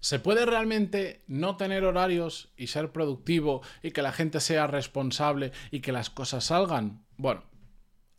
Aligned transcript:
¿Se 0.00 0.18
puede 0.18 0.46
realmente 0.46 1.22
no 1.26 1.56
tener 1.56 1.84
horarios 1.84 2.52
y 2.56 2.68
ser 2.68 2.90
productivo 2.90 3.60
y 3.82 3.90
que 3.90 4.00
la 4.02 4.12
gente 4.12 4.40
sea 4.40 4.66
responsable 4.66 5.52
y 5.70 5.80
que 5.80 5.92
las 5.92 6.08
cosas 6.08 6.44
salgan? 6.44 7.04
Bueno, 7.18 7.42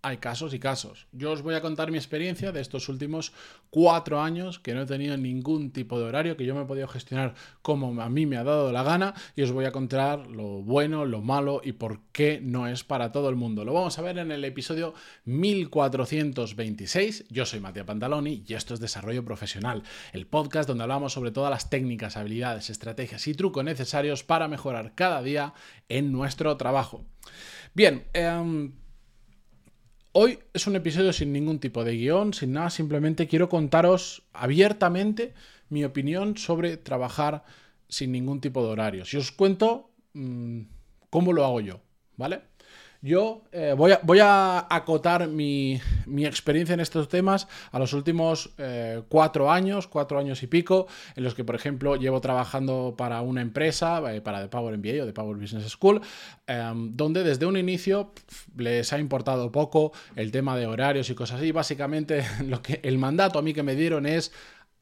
hay 0.03 0.17
casos 0.17 0.53
y 0.53 0.59
casos. 0.59 1.07
Yo 1.11 1.31
os 1.31 1.43
voy 1.43 1.53
a 1.53 1.61
contar 1.61 1.91
mi 1.91 1.97
experiencia 1.97 2.51
de 2.51 2.59
estos 2.59 2.89
últimos 2.89 3.33
cuatro 3.69 4.21
años 4.21 4.57
que 4.57 4.73
no 4.73 4.81
he 4.81 4.85
tenido 4.85 5.15
ningún 5.15 5.71
tipo 5.71 5.99
de 5.99 6.05
horario, 6.05 6.35
que 6.35 6.45
yo 6.45 6.55
me 6.55 6.63
he 6.63 6.65
podido 6.65 6.87
gestionar 6.87 7.35
como 7.61 8.01
a 8.01 8.09
mí 8.09 8.25
me 8.25 8.37
ha 8.37 8.43
dado 8.43 8.71
la 8.71 8.83
gana 8.83 9.13
y 9.35 9.43
os 9.43 9.51
voy 9.51 9.65
a 9.65 9.71
contar 9.71 10.27
lo 10.27 10.63
bueno, 10.63 11.05
lo 11.05 11.21
malo 11.21 11.61
y 11.63 11.73
por 11.73 11.99
qué 12.11 12.39
no 12.41 12.67
es 12.67 12.83
para 12.83 13.11
todo 13.11 13.29
el 13.29 13.35
mundo. 13.35 13.63
Lo 13.63 13.73
vamos 13.73 13.99
a 13.99 14.01
ver 14.01 14.17
en 14.17 14.31
el 14.31 14.43
episodio 14.43 14.95
1426. 15.25 17.25
Yo 17.29 17.45
soy 17.45 17.59
Matías 17.59 17.85
Pantaloni 17.85 18.43
y 18.47 18.53
esto 18.55 18.73
es 18.73 18.79
Desarrollo 18.79 19.23
Profesional, 19.23 19.83
el 20.13 20.25
podcast 20.25 20.67
donde 20.67 20.83
hablamos 20.83 21.13
sobre 21.13 21.31
todas 21.31 21.51
las 21.51 21.69
técnicas, 21.69 22.17
habilidades, 22.17 22.71
estrategias 22.71 23.27
y 23.27 23.35
trucos 23.35 23.63
necesarios 23.63 24.23
para 24.23 24.47
mejorar 24.47 24.95
cada 24.95 25.21
día 25.21 25.53
en 25.89 26.11
nuestro 26.11 26.57
trabajo. 26.57 27.05
Bien, 27.73 28.05
eh, 28.13 28.71
Hoy 30.13 30.39
es 30.53 30.67
un 30.67 30.75
episodio 30.75 31.13
sin 31.13 31.31
ningún 31.31 31.59
tipo 31.59 31.85
de 31.85 31.95
guion, 31.95 32.33
sin 32.33 32.51
nada, 32.51 32.69
simplemente 32.69 33.27
quiero 33.27 33.47
contaros 33.47 34.23
abiertamente 34.33 35.33
mi 35.69 35.85
opinión 35.85 36.37
sobre 36.37 36.75
trabajar 36.75 37.45
sin 37.87 38.11
ningún 38.11 38.41
tipo 38.41 38.61
de 38.61 38.71
horarios. 38.71 39.13
Y 39.13 39.17
os 39.17 39.31
cuento 39.31 39.89
mm, 40.11 40.63
cómo 41.09 41.31
lo 41.31 41.45
hago 41.45 41.61
yo, 41.61 41.79
¿vale? 42.17 42.41
Yo 43.03 43.41
eh, 43.51 43.73
voy, 43.75 43.93
a, 43.93 43.99
voy, 44.03 44.19
a, 44.19 44.67
acotar 44.69 45.27
mi, 45.27 45.81
experiencia 46.23 46.73
en 46.73 46.81
estos 46.81 47.09
temas 47.09 47.47
a 47.71 47.79
los 47.79 47.93
últimos 47.93 48.51
eh, 48.59 49.01
cuatro 49.09 49.49
años, 49.49 49.87
cuatro 49.87 50.19
años 50.19 50.43
y 50.43 50.47
pico, 50.47 50.85
en 51.15 51.23
los 51.23 51.33
que, 51.33 51.43
por 51.43 51.55
ejemplo, 51.55 51.95
llevo 51.95 52.21
trabajando 52.21 52.93
para 52.95 53.21
una 53.21 53.41
empresa, 53.41 54.03
eh, 54.13 54.21
para 54.21 54.43
The 54.43 54.49
Power 54.49 54.77
MBA 54.77 55.01
o 55.01 55.05
The 55.07 55.13
Power 55.13 55.37
Business 55.37 55.67
School, 55.71 56.01
em, 56.45 56.95
donde 56.95 57.23
desde 57.23 57.47
un 57.47 57.57
inicio 57.57 58.11
les 58.55 58.93
ha 58.93 58.99
importado 58.99 59.51
poco 59.51 59.93
el 60.15 60.29
tema 60.31 60.55
de 60.55 60.67
horarios 60.67 61.09
y 61.09 61.15
cosas 61.15 61.39
así. 61.39 61.51
Básicamente, 61.51 62.23
lo 62.45 62.61
que 62.61 62.81
el 62.83 62.99
mandato 62.99 63.39
a 63.39 63.41
mí 63.41 63.55
que 63.55 63.63
me 63.63 63.75
dieron 63.75 64.05
es 64.05 64.31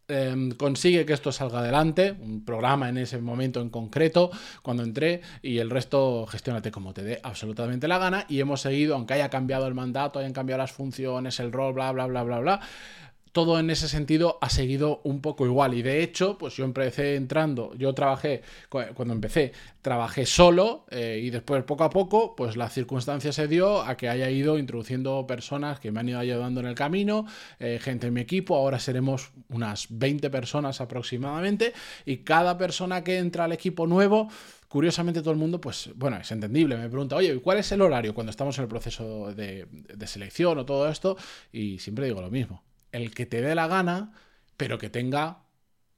Em, 0.10 0.50
consigue 0.52 1.06
que 1.06 1.14
esto 1.14 1.32
salga 1.32 1.60
adelante, 1.60 2.16
un 2.20 2.44
programa 2.44 2.90
en 2.90 2.98
ese 2.98 3.20
momento 3.20 3.62
en 3.62 3.70
concreto, 3.70 4.32
cuando 4.64 4.82
entré, 4.82 5.22
y 5.44 5.60
el 5.60 5.70
resto 5.70 6.26
gestiónate 6.26 6.72
como 6.72 6.96
te 6.96 7.04
dé 7.04 7.20
absolutamente 7.22 7.88
la 7.88 8.00
gana, 8.00 8.26
y 8.28 8.40
hemos 8.40 8.62
seguido, 8.62 8.96
aunque 8.96 9.14
haya 9.14 9.30
cambiado 9.30 9.68
el 9.68 9.76
mandato, 9.76 10.18
hayan 10.18 10.34
cambiado 10.34 10.64
las 10.64 10.72
funciones, 10.72 11.40
el 11.40 11.52
rol, 11.52 11.74
bla, 11.74 11.92
bla, 11.92 12.08
bla, 12.08 12.24
bla, 12.24 12.40
bla, 12.40 12.60
todo 13.32 13.60
en 13.60 13.70
ese 13.70 13.88
sentido 13.88 14.38
ha 14.42 14.50
seguido 14.50 15.02
un 15.04 15.22
poco 15.22 15.46
igual. 15.46 15.74
Y 15.74 15.82
de 15.82 16.04
hecho, 16.04 16.38
pues 16.38 16.56
yo 16.56 16.66
empecé 16.66 17.16
entrando, 17.16 17.74
yo 17.76 17.94
trabajé, 17.94 18.42
cuando 18.70 19.14
empecé, 19.14 19.54
trabajé 19.82 20.26
solo 20.26 20.86
eh, 20.90 21.20
y 21.24 21.30
después 21.30 21.64
poco 21.64 21.84
a 21.84 21.90
poco, 21.90 22.36
pues 22.36 22.58
la 22.58 22.70
circunstancia 22.70 23.32
se 23.32 23.48
dio 23.48 23.82
a 23.82 23.96
que 23.98 24.10
haya 24.10 24.30
ido 24.30 24.58
introduciendo 24.58 25.26
personas 25.28 25.80
que 25.80 25.92
me 25.92 26.00
han 26.00 26.10
ido 26.10 26.20
ayudando 26.20 26.60
en 26.60 26.68
el 26.68 26.76
camino, 26.76 27.26
eh, 27.60 27.80
gente 27.82 28.08
en 28.08 28.14
mi 28.14 28.22
equipo, 28.22 28.56
ahora 28.56 28.80
seremos 28.80 29.32
unas 29.50 29.88
20 29.90 30.30
personas 30.30 30.82
aproximadamente 30.82 31.74
y 32.06 32.18
cada 32.18 32.58
persona 32.58 33.04
que 33.04 33.18
entra 33.18 33.46
al 33.46 33.52
equipo 33.52 33.88
nuevo, 33.88 34.30
curiosamente 34.68 35.22
todo 35.22 35.32
el 35.32 35.40
mundo, 35.40 35.62
pues 35.62 35.92
bueno, 35.96 36.18
es 36.18 36.32
entendible, 36.32 36.78
me 36.78 36.90
pregunta, 36.90 37.16
oye, 37.16 37.40
¿cuál 37.42 37.60
es 37.60 37.72
el 37.72 37.82
horario 37.82 38.14
cuando 38.14 38.32
estamos 38.32 38.58
en 38.58 38.64
el 38.64 38.70
proceso 38.70 39.34
de, 39.34 39.66
de 39.72 40.08
selección 40.08 40.58
o 40.58 40.66
todo 40.66 40.90
esto? 40.90 41.18
Y 41.52 41.80
siempre 41.80 42.06
digo 42.06 42.22
lo 42.22 42.30
mismo 42.30 42.69
el 42.92 43.14
que 43.14 43.26
te 43.26 43.42
dé 43.42 43.56
la 43.56 43.68
gana, 43.68 44.14
pero 44.58 44.78
que 44.78 44.90
tenga 44.90 45.40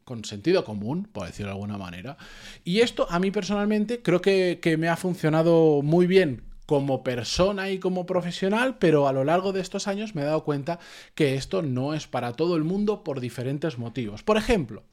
con 0.03 0.25
sentido 0.25 0.63
común, 0.65 1.07
por 1.11 1.27
decirlo 1.27 1.51
de 1.51 1.53
alguna 1.53 1.77
manera. 1.77 2.17
Y 2.63 2.81
esto 2.81 3.07
a 3.09 3.19
mí 3.19 3.31
personalmente 3.31 4.01
creo 4.01 4.21
que, 4.21 4.59
me 4.77 4.89
ha 4.89 4.97
funcionado 4.97 5.81
muy 5.81 6.07
bien 6.07 6.43
como 6.65 7.03
persona 7.03 7.69
y 7.69 7.79
como 7.79 8.05
profesional, 8.05 8.77
pero 8.77 9.07
a 9.07 9.13
lo 9.13 9.23
largo 9.23 9.51
de 9.51 9.61
estos 9.61 9.87
años 9.87 10.15
me 10.15 10.21
he 10.21 10.25
dado 10.25 10.43
cuenta 10.43 10.79
que 11.15 11.35
esto 11.35 11.61
no 11.61 11.93
es 11.93 12.07
para 12.07 12.33
todo 12.33 12.55
el 12.55 12.63
mundo 12.63 13.03
por 13.03 13.19
diferentes 13.19 13.77
motivos. 13.77 14.23
Por 14.23 14.37
ejemplo, 14.37 14.83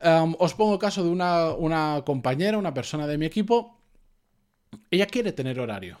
em, 0.00 0.34
os 0.38 0.54
pongo 0.54 0.74
el 0.74 0.78
caso 0.78 1.02
de 1.02 1.10
una, 1.10 1.52
una 1.52 2.02
compañera, 2.04 2.58
una 2.58 2.74
persona 2.74 3.06
de 3.06 3.18
mi 3.18 3.26
equipo, 3.26 3.78
ella 4.90 5.06
quiere 5.06 5.32
tener 5.32 5.60
horario. 5.60 5.98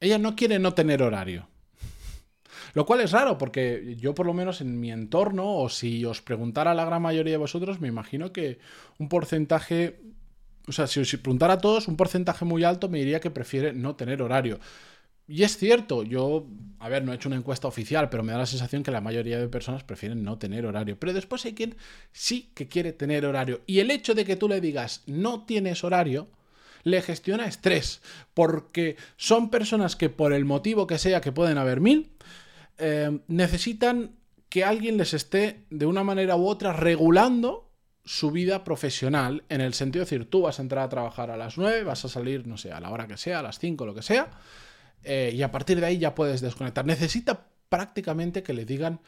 Ella 0.00 0.18
no 0.18 0.36
quiere 0.36 0.58
no 0.58 0.74
tener 0.74 1.02
horario. 1.02 1.48
Lo 2.76 2.84
cual 2.84 3.00
es 3.00 3.10
raro, 3.10 3.38
porque 3.38 3.96
yo 3.98 4.14
por 4.14 4.26
lo 4.26 4.34
menos 4.34 4.60
en 4.60 4.78
mi 4.78 4.92
entorno, 4.92 5.56
o 5.56 5.70
si 5.70 6.04
os 6.04 6.20
preguntara 6.20 6.72
a 6.72 6.74
la 6.74 6.84
gran 6.84 7.00
mayoría 7.00 7.32
de 7.32 7.38
vosotros, 7.38 7.80
me 7.80 7.88
imagino 7.88 8.34
que 8.34 8.58
un 8.98 9.08
porcentaje, 9.08 9.98
o 10.68 10.72
sea, 10.72 10.86
si 10.86 11.00
os 11.00 11.08
preguntara 11.16 11.54
a 11.54 11.58
todos, 11.58 11.88
un 11.88 11.96
porcentaje 11.96 12.44
muy 12.44 12.64
alto 12.64 12.90
me 12.90 12.98
diría 12.98 13.18
que 13.18 13.30
prefiere 13.30 13.72
no 13.72 13.96
tener 13.96 14.20
horario. 14.20 14.60
Y 15.26 15.42
es 15.44 15.56
cierto, 15.56 16.02
yo, 16.02 16.48
a 16.78 16.90
ver, 16.90 17.02
no 17.02 17.12
he 17.12 17.14
hecho 17.14 17.30
una 17.30 17.38
encuesta 17.38 17.66
oficial, 17.66 18.10
pero 18.10 18.22
me 18.22 18.32
da 18.32 18.40
la 18.40 18.46
sensación 18.46 18.82
que 18.82 18.90
la 18.90 19.00
mayoría 19.00 19.38
de 19.38 19.48
personas 19.48 19.82
prefieren 19.82 20.22
no 20.22 20.36
tener 20.36 20.66
horario. 20.66 20.98
Pero 21.00 21.14
después 21.14 21.46
hay 21.46 21.54
quien 21.54 21.76
sí 22.12 22.50
que 22.54 22.68
quiere 22.68 22.92
tener 22.92 23.24
horario. 23.24 23.62
Y 23.66 23.78
el 23.78 23.90
hecho 23.90 24.14
de 24.14 24.26
que 24.26 24.36
tú 24.36 24.50
le 24.50 24.60
digas 24.60 25.02
no 25.06 25.46
tienes 25.46 25.82
horario, 25.82 26.28
le 26.84 27.00
gestiona 27.00 27.46
estrés. 27.46 28.02
Porque 28.34 28.96
son 29.16 29.48
personas 29.48 29.96
que 29.96 30.10
por 30.10 30.34
el 30.34 30.44
motivo 30.44 30.86
que 30.86 30.98
sea, 30.98 31.22
que 31.22 31.32
pueden 31.32 31.56
haber 31.56 31.80
mil, 31.80 32.10
eh, 32.78 33.20
necesitan 33.28 34.16
que 34.48 34.64
alguien 34.64 34.96
les 34.96 35.14
esté 35.14 35.64
de 35.70 35.86
una 35.86 36.04
manera 36.04 36.36
u 36.36 36.46
otra 36.46 36.72
regulando 36.72 37.70
su 38.04 38.30
vida 38.30 38.62
profesional, 38.62 39.42
en 39.48 39.60
el 39.60 39.74
sentido 39.74 40.04
de 40.04 40.10
decir, 40.10 40.30
tú 40.30 40.42
vas 40.42 40.60
a 40.60 40.62
entrar 40.62 40.84
a 40.84 40.88
trabajar 40.88 41.30
a 41.30 41.36
las 41.36 41.58
9, 41.58 41.82
vas 41.82 42.04
a 42.04 42.08
salir, 42.08 42.46
no 42.46 42.56
sé, 42.56 42.70
a 42.70 42.78
la 42.78 42.90
hora 42.90 43.08
que 43.08 43.16
sea, 43.16 43.40
a 43.40 43.42
las 43.42 43.58
5, 43.58 43.84
lo 43.84 43.94
que 43.94 44.02
sea, 44.02 44.30
eh, 45.02 45.32
y 45.34 45.42
a 45.42 45.50
partir 45.50 45.80
de 45.80 45.86
ahí 45.86 45.98
ya 45.98 46.14
puedes 46.14 46.40
desconectar. 46.40 46.86
Necesita 46.86 47.48
prácticamente 47.68 48.44
que 48.44 48.52
le 48.52 48.64
digan 48.64 49.00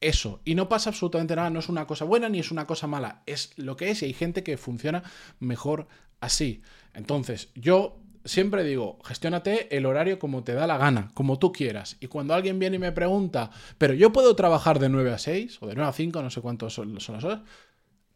eso. 0.00 0.40
Y 0.44 0.54
no 0.54 0.68
pasa 0.68 0.90
absolutamente 0.90 1.36
nada, 1.36 1.50
no 1.50 1.58
es 1.58 1.68
una 1.68 1.86
cosa 1.86 2.04
buena 2.04 2.28
ni 2.28 2.38
es 2.38 2.50
una 2.50 2.66
cosa 2.66 2.86
mala, 2.86 3.22
es 3.26 3.52
lo 3.56 3.76
que 3.76 3.90
es 3.90 4.02
y 4.02 4.06
hay 4.06 4.14
gente 4.14 4.42
que 4.42 4.56
funciona 4.56 5.02
mejor 5.40 5.88
así. 6.20 6.62
Entonces, 6.94 7.50
yo 7.54 8.00
siempre 8.24 8.64
digo, 8.64 8.98
gestiónate 9.04 9.74
el 9.76 9.86
horario 9.86 10.18
como 10.18 10.44
te 10.44 10.54
da 10.54 10.66
la 10.66 10.78
gana, 10.78 11.10
como 11.14 11.38
tú 11.38 11.52
quieras. 11.52 11.96
Y 12.00 12.06
cuando 12.06 12.34
alguien 12.34 12.58
viene 12.58 12.76
y 12.76 12.78
me 12.78 12.92
pregunta, 12.92 13.50
pero 13.78 13.94
yo 13.94 14.12
puedo 14.12 14.34
trabajar 14.36 14.78
de 14.78 14.88
9 14.88 15.12
a 15.12 15.18
6 15.18 15.58
o 15.60 15.66
de 15.66 15.74
9 15.74 15.90
a 15.90 15.92
5, 15.92 16.22
no 16.22 16.30
sé 16.30 16.40
cuántos 16.40 16.74
son, 16.74 16.94
las 16.94 17.08
horas, 17.08 17.40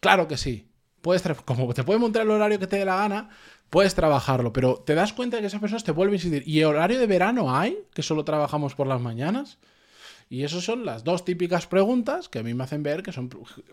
claro 0.01 0.29
que 0.29 0.37
sí. 0.37 0.69
Puedes 1.01 1.23
como 1.45 1.73
te 1.75 1.85
puedes 1.85 2.01
montar 2.01 2.23
el 2.23 2.31
horario 2.31 2.59
que 2.59 2.67
te 2.67 2.79
dé 2.79 2.85
la 2.87 2.97
gana, 2.97 3.29
puedes 3.69 3.95
trabajarlo, 3.95 4.53
pero 4.53 4.77
te 4.77 4.95
das 4.95 5.13
cuenta 5.13 5.37
de 5.37 5.43
que 5.43 5.49
esas 5.49 5.61
personas 5.61 5.85
te 5.85 5.93
vuelven 5.93 6.15
a 6.15 6.17
insistir. 6.17 6.43
¿Y 6.47 6.65
horario 6.65 6.99
de 6.99 7.07
verano 7.07 7.55
hay? 7.55 7.79
Que 7.93 8.03
solo 8.03 8.25
trabajamos 8.25 8.75
por 8.75 8.87
las 8.87 9.01
mañanas. 9.01 9.59
Y 10.31 10.45
esas 10.45 10.65
son 10.65 10.87
las 10.87 11.05
dos 11.05 11.25
típicas 11.25 11.67
preguntas 11.67 12.29
que 12.29 12.39
a 12.39 12.43
mí 12.43 12.55
me 12.55 12.65
hacen 12.65 12.83
ver 12.83 13.03
que 13.03 13.13
son 13.13 13.29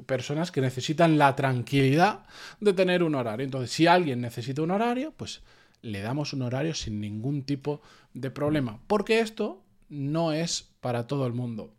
personas 0.05 0.51
que 0.51 0.59
necesitan 0.59 1.17
la 1.17 1.35
tranquilidad 1.35 2.25
de 2.59 2.73
tener 2.73 3.03
un 3.03 3.15
horario. 3.15 3.45
Entonces, 3.45 3.71
si 3.71 3.87
alguien 3.87 4.19
necesita 4.19 4.61
un 4.61 4.71
horario, 4.71 5.13
pues 5.15 5.41
le 5.81 6.01
damos 6.01 6.33
un 6.33 6.41
horario 6.41 6.73
sin 6.73 7.01
ningún 7.01 7.43
tipo 7.43 7.81
de 8.13 8.31
problema, 8.31 8.79
porque 8.87 9.19
esto 9.19 9.63
no 9.89 10.33
es 10.33 10.69
para 10.79 11.07
todo 11.07 11.25
el 11.27 11.33
mundo. 11.33 11.73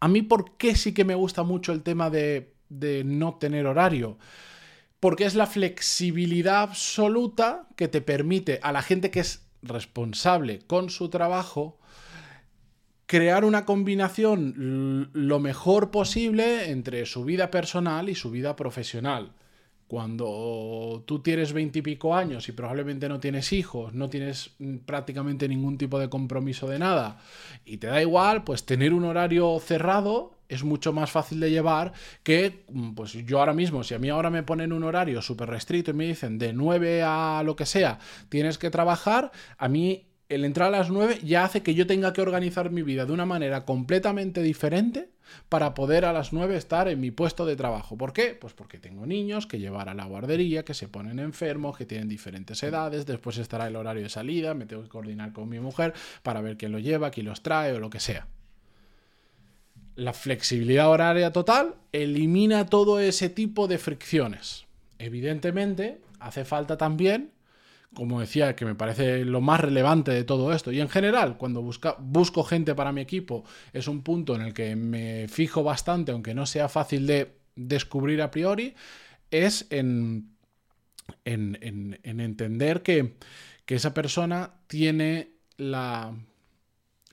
A 0.00 0.08
mí, 0.08 0.22
¿por 0.22 0.56
qué 0.56 0.76
sí 0.76 0.94
que 0.94 1.04
me 1.04 1.14
gusta 1.14 1.42
mucho 1.42 1.72
el 1.72 1.82
tema 1.82 2.10
de, 2.10 2.54
de 2.68 3.04
no 3.04 3.34
tener 3.34 3.66
horario? 3.66 4.18
Porque 5.00 5.24
es 5.24 5.34
la 5.34 5.46
flexibilidad 5.46 6.62
absoluta 6.62 7.68
que 7.76 7.88
te 7.88 8.00
permite 8.00 8.60
a 8.62 8.72
la 8.72 8.82
gente 8.82 9.10
que 9.10 9.20
es 9.20 9.46
responsable 9.62 10.60
con 10.66 10.90
su 10.90 11.08
trabajo 11.08 11.78
crear 13.06 13.44
una 13.46 13.64
combinación 13.64 15.10
lo 15.14 15.40
mejor 15.40 15.90
posible 15.90 16.70
entre 16.70 17.06
su 17.06 17.24
vida 17.24 17.50
personal 17.50 18.10
y 18.10 18.14
su 18.14 18.30
vida 18.30 18.54
profesional. 18.54 19.32
Cuando 19.88 21.02
tú 21.06 21.20
tienes 21.20 21.54
veintipico 21.54 22.14
años 22.14 22.46
y 22.48 22.52
probablemente 22.52 23.08
no 23.08 23.20
tienes 23.20 23.54
hijos, 23.54 23.94
no 23.94 24.10
tienes 24.10 24.50
mm, 24.58 24.76
prácticamente 24.86 25.48
ningún 25.48 25.78
tipo 25.78 25.98
de 25.98 26.10
compromiso 26.10 26.68
de 26.68 26.78
nada 26.78 27.18
y 27.64 27.78
te 27.78 27.86
da 27.86 28.02
igual, 28.02 28.44
pues 28.44 28.66
tener 28.66 28.92
un 28.92 29.04
horario 29.04 29.58
cerrado 29.60 30.38
es 30.48 30.62
mucho 30.62 30.92
más 30.92 31.10
fácil 31.10 31.40
de 31.40 31.50
llevar 31.50 31.92
que, 32.22 32.64
mm, 32.70 32.92
pues 32.92 33.12
yo 33.12 33.38
ahora 33.38 33.54
mismo, 33.54 33.82
si 33.82 33.94
a 33.94 33.98
mí 33.98 34.10
ahora 34.10 34.28
me 34.28 34.42
ponen 34.42 34.74
un 34.74 34.84
horario 34.84 35.22
súper 35.22 35.48
restricto 35.48 35.92
y 35.92 35.94
me 35.94 36.06
dicen 36.06 36.38
de 36.38 36.52
9 36.52 37.02
a 37.02 37.42
lo 37.42 37.56
que 37.56 37.64
sea, 37.64 37.98
tienes 38.28 38.58
que 38.58 38.70
trabajar, 38.70 39.32
a 39.56 39.68
mí 39.68 40.07
el 40.28 40.44
entrar 40.44 40.68
a 40.68 40.78
las 40.78 40.90
9 40.90 41.20
ya 41.24 41.44
hace 41.44 41.62
que 41.62 41.74
yo 41.74 41.86
tenga 41.86 42.12
que 42.12 42.20
organizar 42.20 42.70
mi 42.70 42.82
vida 42.82 43.06
de 43.06 43.12
una 43.12 43.24
manera 43.24 43.64
completamente 43.64 44.42
diferente 44.42 45.08
para 45.48 45.74
poder 45.74 46.04
a 46.04 46.12
las 46.12 46.32
9 46.32 46.56
estar 46.56 46.88
en 46.88 47.00
mi 47.00 47.10
puesto 47.10 47.46
de 47.46 47.56
trabajo. 47.56 47.96
¿Por 47.96 48.12
qué? 48.12 48.36
Pues 48.38 48.52
porque 48.52 48.78
tengo 48.78 49.06
niños 49.06 49.46
que 49.46 49.58
llevar 49.58 49.88
a 49.88 49.94
la 49.94 50.04
guardería, 50.04 50.64
que 50.64 50.74
se 50.74 50.88
ponen 50.88 51.18
enfermos, 51.18 51.78
que 51.78 51.86
tienen 51.86 52.08
diferentes 52.08 52.62
edades, 52.62 53.06
después 53.06 53.38
estará 53.38 53.66
el 53.66 53.76
horario 53.76 54.02
de 54.02 54.10
salida, 54.10 54.54
me 54.54 54.66
tengo 54.66 54.82
que 54.82 54.88
coordinar 54.88 55.32
con 55.32 55.48
mi 55.48 55.60
mujer 55.60 55.94
para 56.22 56.42
ver 56.42 56.56
quién 56.56 56.72
lo 56.72 56.78
lleva, 56.78 57.10
quién 57.10 57.26
los 57.26 57.42
trae 57.42 57.72
o 57.72 57.80
lo 57.80 57.88
que 57.88 58.00
sea. 58.00 58.26
La 59.96 60.12
flexibilidad 60.12 60.88
horaria 60.90 61.32
total 61.32 61.74
elimina 61.92 62.66
todo 62.66 63.00
ese 63.00 63.30
tipo 63.30 63.66
de 63.66 63.78
fricciones. 63.78 64.66
Evidentemente, 64.98 66.00
hace 66.20 66.44
falta 66.44 66.76
también, 66.76 67.32
como 67.98 68.20
decía, 68.20 68.54
que 68.54 68.64
me 68.64 68.76
parece 68.76 69.24
lo 69.24 69.40
más 69.40 69.58
relevante 69.58 70.12
de 70.12 70.22
todo 70.22 70.52
esto, 70.52 70.70
y 70.70 70.80
en 70.80 70.88
general, 70.88 71.36
cuando 71.36 71.62
busco 71.62 72.44
gente 72.44 72.76
para 72.76 72.92
mi 72.92 73.00
equipo, 73.00 73.42
es 73.72 73.88
un 73.88 74.04
punto 74.04 74.36
en 74.36 74.42
el 74.42 74.54
que 74.54 74.76
me 74.76 75.26
fijo 75.26 75.64
bastante, 75.64 76.12
aunque 76.12 76.32
no 76.32 76.46
sea 76.46 76.68
fácil 76.68 77.08
de 77.08 77.40
descubrir 77.56 78.22
a 78.22 78.30
priori, 78.30 78.76
es 79.32 79.66
en, 79.70 80.30
en, 81.24 81.98
entender 82.04 82.84
que, 82.84 83.16
que 83.64 83.74
esa 83.74 83.94
persona 83.94 84.52
tiene 84.68 85.32
la 85.56 86.14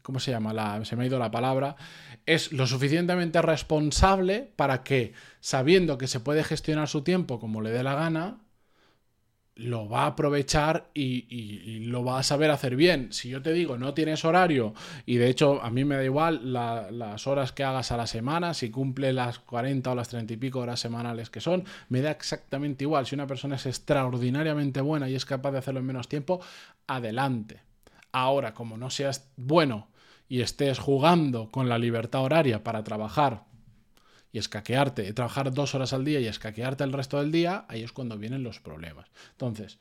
¿cómo 0.04 0.20
se 0.20 0.30
llama? 0.30 0.54
La, 0.54 0.86
se 0.86 0.96
me 0.96 1.04
ha 1.04 1.08
ido 1.08 1.18
la 1.18 1.32
palabra, 1.32 1.78
es 2.28 2.52
lo 2.52 2.68
suficientemente 2.68 3.42
responsable 3.42 4.52
para 4.56 4.84
que, 4.84 5.14
sabiendo 5.40 5.98
que 5.98 6.06
se 6.06 6.20
puede 6.20 6.44
gestionar 6.44 6.88
su 6.88 7.02
tiempo 7.02 7.40
como 7.40 7.60
le 7.64 7.72
dé 7.72 7.82
la 7.82 7.96
gana, 7.96 8.45
lo 9.56 9.88
va 9.88 10.04
a 10.04 10.08
aprovechar 10.08 10.90
y, 10.94 11.80
lo 11.86 12.04
va 12.04 12.20
a 12.20 12.24
saber 12.24 12.52
hacer 12.52 12.76
bien. 12.76 13.14
Si 13.14 13.30
yo 13.30 13.42
te 13.42 13.54
digo, 13.54 13.78
no 13.78 13.94
tienes 13.94 14.26
horario, 14.26 14.74
y 15.06 15.16
de 15.16 15.30
hecho 15.30 15.62
a 15.64 15.70
mí 15.70 15.86
me 15.86 15.96
da 15.96 16.04
igual 16.04 16.52
las 16.52 17.28
horas 17.28 17.52
que 17.52 17.64
hagas 17.64 17.92
a 17.92 17.98
la 17.98 18.08
semana, 18.08 18.54
si 18.54 18.70
cumple 18.70 19.14
las 19.14 19.40
40 19.40 19.92
o 19.92 19.96
las 19.96 20.10
30 20.10 20.34
y 20.34 20.38
pico 20.38 20.60
horas 20.60 20.80
semanales 20.80 21.30
que 21.30 21.40
son, 21.40 21.64
me 21.90 22.02
da 22.02 22.12
exactamente 22.12 22.84
igual. 22.84 23.06
Si 23.06 23.16
una 23.16 23.28
persona 23.28 23.56
es 23.56 23.66
extraordinariamente 23.66 24.82
buena 24.82 25.10
y 25.10 25.16
es 25.16 25.26
capaz 25.26 25.52
de 25.52 25.60
hacerlo 25.60 25.80
en 25.80 25.86
menos 25.86 26.10
tiempo, 26.10 26.42
adelante. 26.88 27.62
Ahora, 28.12 28.54
como 28.54 28.78
no 28.78 28.90
seas 28.90 29.30
bueno 29.38 29.88
y 30.28 30.42
estés 30.42 30.80
jugando 30.80 31.50
con 31.52 31.70
la 31.70 31.78
libertad 31.78 32.22
horaria 32.24 32.64
para 32.64 32.84
trabajar 32.84 33.44
y 34.36 34.38
escaquearte, 34.38 35.14
trabajar 35.14 35.54
dos 35.54 35.76
horas 35.76 35.94
al 35.94 36.04
día 36.04 36.20
y 36.20 36.28
escaquearte 36.28 36.84
el 36.84 36.92
resto 36.92 37.22
del 37.22 37.32
día, 37.32 37.64
ahí 37.70 37.84
es 37.84 37.94
cuando 37.94 38.18
vienen 38.18 38.44
los 38.44 38.60
problemas. 38.60 39.08
Entonces, 39.32 39.80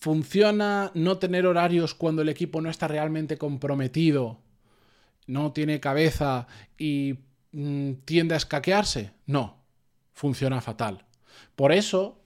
¿funciona 0.00 0.90
no 0.94 1.18
tener 1.18 1.46
horarios 1.46 1.94
cuando 1.94 2.22
el 2.22 2.28
equipo 2.28 2.60
no 2.60 2.68
está 2.68 2.88
realmente 2.88 3.38
comprometido, 3.38 4.40
no 5.28 5.52
tiene 5.52 5.78
cabeza 5.78 6.48
y 6.76 7.20
mm, 7.52 7.92
tiende 8.04 8.34
a 8.34 8.38
escaquearse? 8.38 9.12
No, 9.24 9.62
funciona 10.12 10.60
fatal. 10.60 11.04
Por 11.54 11.70
eso 11.70 12.20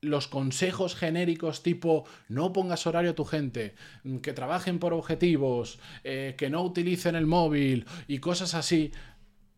los 0.00 0.28
consejos 0.28 0.94
genéricos 0.94 1.62
tipo 1.62 2.06
no 2.28 2.54
pongas 2.54 2.86
horario 2.86 3.10
a 3.10 3.14
tu 3.14 3.26
gente, 3.26 3.74
mm, 4.04 4.18
que 4.18 4.32
trabajen 4.32 4.78
por 4.78 4.94
objetivos, 4.94 5.78
eh, 6.04 6.36
que 6.38 6.48
no 6.48 6.62
utilicen 6.62 7.16
el 7.16 7.26
móvil 7.26 7.84
y 8.06 8.18
cosas 8.18 8.54
así, 8.54 8.92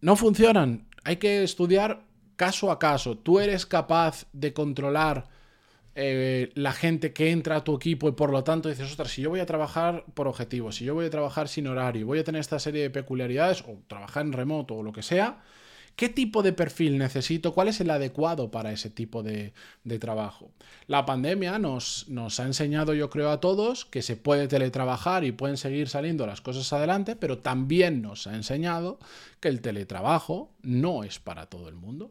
no 0.01 0.17
funcionan. 0.17 0.87
Hay 1.05 1.17
que 1.17 1.43
estudiar 1.43 2.05
caso 2.37 2.71
a 2.71 2.79
caso. 2.79 3.19
Tú 3.19 3.41
eres 3.41 3.67
capaz 3.67 4.27
de 4.33 4.53
controlar 4.53 5.29
eh, 5.95 6.51
la 6.55 6.73
gente 6.73 7.13
que 7.13 7.31
entra 7.31 7.57
a 7.57 7.65
tu 7.65 7.75
equipo 7.75 8.09
y 8.09 8.13
por 8.13 8.31
lo 8.31 8.45
tanto 8.45 8.69
dices, 8.69 8.91
ostras, 8.91 9.11
si 9.11 9.23
yo 9.23 9.31
voy 9.31 9.41
a 9.41 9.47
trabajar 9.47 10.05
por 10.15 10.29
objetivos, 10.29 10.77
si 10.77 10.85
yo 10.85 10.95
voy 10.95 11.07
a 11.07 11.11
trabajar 11.11 11.49
sin 11.49 11.67
horario, 11.67 12.07
voy 12.07 12.21
a 12.21 12.25
tener 12.25 12.41
esta 12.41 12.59
serie 12.59 12.83
de 12.83 12.91
peculiaridades 12.91 13.63
o 13.63 13.83
trabajar 13.89 14.25
en 14.25 14.33
remoto 14.33 14.77
o 14.77 14.83
lo 14.83 14.93
que 14.93 15.03
sea, 15.03 15.43
¿Qué 15.97 16.09
tipo 16.09 16.43
de 16.43 16.53
perfil 16.53 16.99
necesito? 16.99 17.53
¿Cuál 17.53 17.69
es 17.69 17.81
el 17.81 17.91
adecuado 17.91 18.51
para 18.51 18.73
ese 18.73 18.89
tipo 18.91 19.23
de, 19.23 19.53
trabajo? 19.99 20.51
La 20.87 21.05
pandemia 21.05 21.59
nos, 21.59 22.09
nos, 22.09 22.41
ha 22.41 22.47
enseñado, 22.47 22.95
yo 22.95 23.11
creo, 23.11 23.31
a 23.31 23.41
todos 23.41 23.85
que 23.85 24.03
se 24.03 24.17
puede 24.17 24.49
teletrabajar 24.49 25.25
y 25.25 25.33
pueden 25.33 25.57
seguir 25.57 25.89
saliendo 25.89 26.27
las 26.27 26.41
cosas 26.41 26.73
adelante, 26.73 27.17
pero 27.17 27.39
también 27.39 28.03
nos 28.03 28.27
ha 28.27 28.35
enseñado 28.35 28.99
que 29.41 29.49
el 29.49 29.61
teletrabajo 29.61 30.53
no 30.63 31.05
es 31.05 31.19
para 31.19 31.47
todo 31.47 31.69
el 31.69 31.75
mundo. 31.75 32.11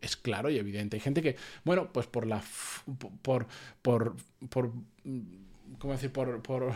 Es 0.00 0.16
claro 0.16 0.50
y 0.50 0.58
evidente. 0.58 0.96
Hay 0.96 1.00
gente 1.00 1.22
que, 1.22 1.36
bueno, 1.64 1.92
pues 1.92 2.06
por 2.06 2.26
la. 2.26 2.42
por. 3.22 3.46
por, 3.82 4.16
por 4.48 4.72
¿cómo 5.78 5.92
decir? 5.92 6.12
Por, 6.12 6.42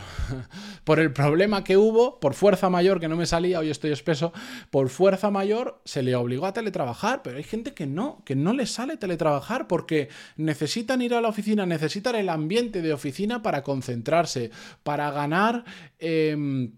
por, 0.83 0.99
el 0.99 1.13
problema 1.13 1.63
que 1.63 1.77
hubo, 1.77 2.19
por 2.19 2.33
fuerza 2.33 2.69
mayor, 2.69 2.99
que 2.99 3.07
no 3.07 3.15
me 3.15 3.25
salía, 3.25 3.59
hoy 3.59 3.69
estoy 3.69 3.91
espeso, 3.91 4.33
por 4.69 4.89
fuerza 4.89 5.31
mayor 5.31 5.81
se 5.85 6.03
le 6.03 6.15
obligó 6.15 6.45
a 6.45 6.53
teletrabajar, 6.53 7.21
pero 7.23 7.37
hay 7.37 7.43
gente 7.43 7.73
que 7.73 7.87
no, 7.87 8.23
que 8.25 8.35
no 8.35 8.53
le 8.53 8.65
sale 8.65 8.97
teletrabajar 8.97 9.67
porque 9.67 10.09
necesitan 10.37 11.01
ir 11.01 11.13
a 11.13 11.21
la 11.21 11.29
oficina, 11.29 11.65
necesitan 11.65 12.15
el 12.15 12.29
ambiente 12.29 12.81
de 12.81 12.93
oficina 12.93 13.41
para 13.41 13.63
concentrarse, 13.63 14.51
para 14.83 15.11
ganar, 15.11 15.65
em, 15.99 16.73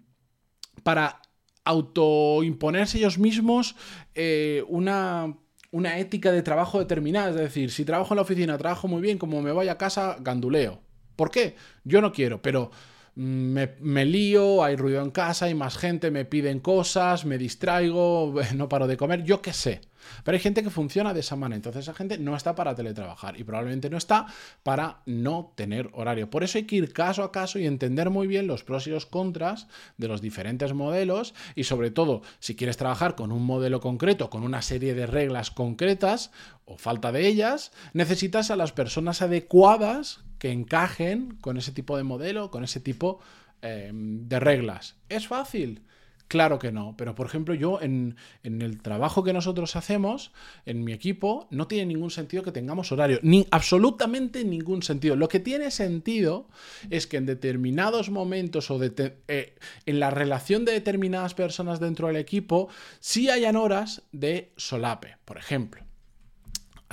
para 0.83 1.21
autoimponerse 1.65 2.97
ellos 2.97 3.17
mismos 3.17 3.75
eh, 4.15 4.63
una 4.67 5.37
una 5.73 5.97
ética 5.97 6.31
de 6.31 6.43
trabajo 6.43 6.77
determinada. 6.77 7.31
Es 7.31 7.35
decir, 7.35 7.71
si 7.71 7.83
trabajo 7.83 8.13
en 8.13 8.17
la 8.17 8.21
oficina, 8.21 8.57
trabajo 8.59 8.87
muy 8.87 9.01
bien, 9.01 9.17
como 9.17 9.41
me 9.41 9.51
voy 9.51 9.69
a 9.69 9.77
casa, 9.77 10.17
ganduleo. 10.21 10.79
¿Por 11.15 11.31
qué? 11.31 11.55
Yo 11.83 12.01
no 12.01 12.11
quiero, 12.11 12.41
pero 12.41 12.71
mm, 13.15 13.57
me, 13.79 14.05
lío, 14.05 14.63
hay 14.63 14.75
ruido 14.75 15.01
en 15.01 15.11
casa, 15.11 15.45
hay 15.45 15.55
más 15.55 15.77
gente, 15.77 16.11
me 16.11 16.25
piden 16.25 16.59
cosas, 16.59 17.25
me 17.25 17.37
distraigo, 17.37 18.33
no 18.55 18.69
paro 18.69 18.87
de 18.87 18.97
comer, 18.97 19.23
yo 19.23 19.41
qué 19.41 19.53
sé. 19.53 19.81
Pero 20.23 20.35
hay 20.35 20.41
gente 20.41 20.63
que 20.63 20.69
funciona 20.69 21.13
de 21.13 21.19
esa 21.19 21.35
manera, 21.35 21.57
entonces 21.57 21.83
esa 21.83 21.93
gente 21.93 22.17
no 22.17 22.35
está 22.35 22.55
para 22.55 22.75
teletrabajar 22.75 23.39
y 23.39 23.43
probablemente 23.43 23.89
no 23.89 23.97
está 23.97 24.25
para 24.63 25.01
no 25.05 25.53
tener 25.55 25.89
horario. 25.93 26.29
Por 26.29 26.43
eso 26.43 26.57
hay 26.57 26.65
que 26.65 26.75
ir 26.77 26.93
caso 26.93 27.23
a 27.23 27.31
caso 27.31 27.59
y 27.59 27.65
entender 27.65 28.09
muy 28.09 28.27
bien 28.27 28.47
los 28.47 28.63
pros 28.63 28.87
y 28.87 28.89
los 28.89 29.05
contras 29.05 29.67
de 29.97 30.07
los 30.07 30.21
diferentes 30.21 30.73
modelos 30.73 31.33
y 31.55 31.65
sobre 31.65 31.91
todo 31.91 32.21
si 32.39 32.55
quieres 32.55 32.77
trabajar 32.77 33.15
con 33.15 33.31
un 33.31 33.45
modelo 33.45 33.79
concreto, 33.79 34.29
con 34.29 34.43
una 34.43 34.61
serie 34.61 34.93
de 34.93 35.05
reglas 35.05 35.51
concretas 35.51 36.31
o 36.65 36.77
falta 36.77 37.11
de 37.11 37.27
ellas, 37.27 37.71
necesitas 37.93 38.51
a 38.51 38.55
las 38.55 38.71
personas 38.71 39.21
adecuadas 39.21 40.23
que 40.39 40.51
encajen 40.51 41.37
con 41.41 41.57
ese 41.57 41.71
tipo 41.71 41.97
de 41.97 42.03
modelo, 42.03 42.51
con 42.51 42.63
ese 42.63 42.79
tipo 42.79 43.19
em, 43.61 44.27
de 44.27 44.39
reglas. 44.39 44.95
¿Es 45.09 45.27
fácil? 45.27 45.83
Claro 46.33 46.57
que 46.57 46.71
no, 46.71 46.95
pero 46.97 47.13
por 47.13 47.27
ejemplo 47.27 47.53
yo 47.53 47.79
en, 47.79 48.15
en, 48.41 48.63
el 48.63 48.81
trabajo 48.81 49.23
que 49.23 49.33
nosotros 49.33 49.75
hacemos, 49.75 50.31
en 50.65 50.83
mi 50.83 50.91
equipo, 50.91 51.47
no 51.51 51.67
tiene 51.67 51.85
ningún 51.85 52.09
sentido 52.09 52.41
que 52.41 52.51
tengamos 52.51 52.91
horario, 52.91 53.19
ni 53.21 53.45
absolutamente 53.51 54.43
ningún 54.43 54.81
sentido. 54.81 55.15
Lo 55.15 55.27
que 55.27 55.39
tiene 55.39 55.69
sentido 55.69 56.47
es 56.89 57.05
que 57.05 57.17
en 57.17 57.27
determinados 57.27 58.09
momentos 58.09 58.71
o 58.71 58.81
eh, 58.83 59.53
en 59.85 59.99
la 59.99 60.09
relación 60.09 60.65
de 60.65 60.71
determinadas 60.71 61.35
personas 61.35 61.79
dentro 61.79 62.07
del 62.07 62.15
equipo, 62.15 62.67
sí 62.99 63.29
hayan 63.29 63.55
horas 63.55 64.01
de 64.11 64.53
solape, 64.57 65.17
por 65.25 65.37
ejemplo. 65.37 65.82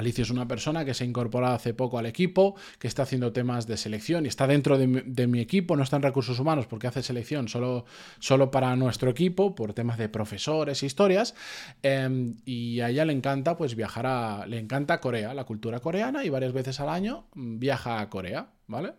Alicia 0.01 0.23
es 0.23 0.31
una 0.31 0.49
persona 0.49 0.85
que 0.85 0.95
se 0.95 1.05
ha 1.05 1.07
incorporado 1.07 1.55
hace 1.55 1.75
poco 1.75 1.99
al 1.99 2.07
equipo, 2.07 2.57
que 2.79 2.89
está 2.89 3.05
haciendo 3.05 3.33
temas 3.33 3.67
de 3.67 3.77
selección 3.77 4.25
y 4.25 4.29
está 4.29 4.47
dentro 4.47 4.77
de 4.77 5.27
mi, 5.27 5.41
equipo, 5.41 5.77
no 5.77 5.83
está 5.83 5.97
en 5.97 6.03
recursos 6.03 6.39
humanos 6.39 6.67
porque 6.67 6.87
hace 6.87 7.03
selección 7.03 7.49
solo, 7.49 7.85
solo 8.19 8.51
para 8.51 8.75
nuestro 8.77 9.11
equipo, 9.11 9.55
por 9.55 9.73
temas 9.73 9.99
de 9.99 10.09
profesores 10.09 10.83
e 10.83 10.87
historias. 10.87 11.35
Em, 11.83 12.37
y 12.45 12.81
a 12.81 12.91
ella 12.91 13.05
le 13.05 13.13
encanta 13.13 13.57
pues 13.57 13.77
viajar 13.77 14.07
a. 14.07 14.47
le 14.47 14.59
encanta 14.59 15.01
Corea, 15.01 15.35
la 15.35 15.45
cultura 15.45 15.81
coreana, 15.81 16.25
y 16.25 16.29
varias 16.31 16.53
veces 16.53 16.81
al 16.81 16.89
año 16.89 17.27
viaja 17.35 18.01
a 18.01 18.09
Corea, 18.09 18.49
¿vale? 18.67 18.95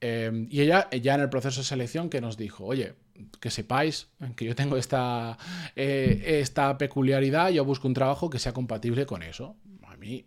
Em, 0.00 0.48
y 0.50 0.60
ella, 0.60 0.88
ya 0.90 1.14
en 1.14 1.22
el 1.22 1.30
proceso 1.30 1.60
de 1.60 1.64
selección, 1.64 2.10
que 2.10 2.20
nos 2.20 2.36
dijo, 2.36 2.64
oye, 2.64 2.94
que 3.40 3.50
sepáis 3.50 4.08
que 4.36 4.44
yo 4.44 4.54
tengo 4.54 4.76
esta, 4.76 5.38
eh, 5.76 6.40
esta 6.40 6.76
peculiaridad, 6.76 7.50
yo 7.50 7.64
busco 7.64 7.88
un 7.88 7.94
trabajo 7.94 8.28
que 8.28 8.38
sea 8.38 8.52
compatible 8.52 9.06
con 9.06 9.22
eso 9.22 9.56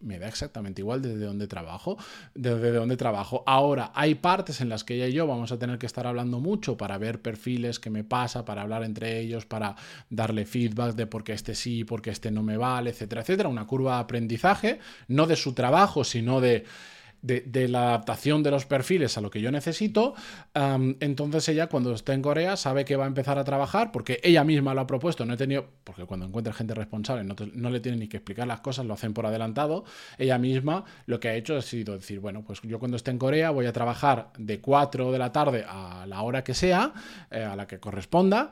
me 0.02 0.20
da 0.20 0.28
exactamente 0.28 0.82
igual 0.82 1.02
desde 1.02 1.26
donde 1.26 1.48
trabajo, 1.48 1.98
desde 2.34 2.72
donde 2.72 2.98
trabajo. 2.98 3.44
Ahora, 3.46 3.92
hay 3.94 4.16
partes 4.16 4.62
en 4.62 4.70
las 4.70 4.84
que 4.84 4.96
ella 4.96 5.08
y 5.08 5.14
yo 5.14 5.28
vamos 5.28 5.52
a 5.52 5.60
tener 5.60 5.78
que 5.78 5.86
estar 5.86 6.08
hablando 6.08 6.40
mucho 6.40 6.78
para 6.78 6.98
ver 6.98 7.22
perfiles 7.22 7.80
que 7.80 7.90
me 7.90 8.04
pasa, 8.04 8.46
para 8.46 8.62
hablar 8.62 8.84
entre 8.84 9.20
ellos, 9.20 9.46
para 9.46 9.76
darle 10.10 10.46
feedback 10.46 10.96
de 10.96 11.08
por 11.08 11.24
qué 11.24 11.34
este 11.34 11.56
sí, 11.56 11.84
por 11.84 12.02
qué 12.02 12.10
este 12.10 12.32
no 12.32 12.44
me 12.44 12.58
vale, 12.58 12.90
etcétera, 12.90 13.22
etcétera. 13.22 13.50
Una 13.50 13.68
curva 13.68 13.96
de 13.96 14.02
aprendizaje, 14.02 14.80
no 15.08 15.28
de 15.28 15.36
su 15.36 15.54
trabajo, 15.54 16.04
sino 16.04 16.42
de 16.42 16.66
de, 17.22 17.68
la 17.68 17.90
adaptación 17.90 18.44
de 18.44 18.52
los 18.52 18.66
perfiles 18.66 19.18
a 19.18 19.22
lo 19.22 19.30
que 19.30 19.42
yo 19.42 19.52
necesito, 19.52 20.14
entonces 21.00 21.50
ella 21.50 21.68
cuando 21.68 21.94
está 21.94 22.14
en 22.14 22.22
Corea 22.22 22.56
sabe 22.58 22.86
que 22.86 22.96
va 22.96 23.06
a 23.06 23.08
empezar 23.08 23.38
a 23.38 23.44
trabajar 23.44 23.92
porque 23.92 24.20
ella 24.24 24.44
misma 24.44 24.74
lo 24.74 24.82
ha 24.82 24.88
propuesto, 24.88 25.26
no 25.26 25.34
he 25.34 25.38
tenido, 25.38 25.68
porque 25.84 26.06
cuando 26.06 26.26
encuentra 26.26 26.54
gente 26.54 26.74
responsable 26.74 27.24
no, 27.24 27.70
le 27.70 27.80
tiene 27.80 27.98
ni 27.98 28.08
que 28.08 28.18
explicar 28.18 28.48
las 28.48 28.62
cosas, 28.62 28.86
lo 28.86 28.94
hacen 28.94 29.14
por 29.14 29.26
adelantado, 29.26 29.84
ella 30.18 30.38
misma 30.38 30.86
lo 31.06 31.20
que 31.20 31.30
ha 31.30 31.36
hecho 31.36 31.58
ha 31.58 31.62
sido 31.62 31.96
decir, 31.96 32.20
bueno, 32.20 32.44
pues 32.44 32.62
yo 32.62 32.80
cuando 32.80 32.98
esté 32.98 33.12
en 33.12 33.18
Corea 33.18 33.52
voy 33.52 33.66
a 33.66 33.74
trabajar 33.74 34.32
de 34.38 34.60
4 34.60 35.12
de 35.12 35.20
la 35.20 35.32
tarde 35.32 35.66
a 35.68 36.06
la 36.08 36.22
hora 36.22 36.44
que 36.44 36.54
sea, 36.54 36.94
eh, 37.32 37.44
a 37.44 37.56
la 37.56 37.68
que 37.68 37.80
corresponda, 37.80 38.50